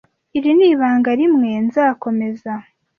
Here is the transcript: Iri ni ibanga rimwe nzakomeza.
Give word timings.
Iri 0.37 0.51
ni 0.57 0.65
ibanga 0.71 1.09
rimwe 1.19 1.49
nzakomeza. 1.65 2.53